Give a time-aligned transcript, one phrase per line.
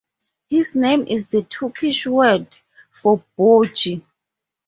[0.49, 2.47] His name is the Turkish word
[2.91, 4.03] for bogie.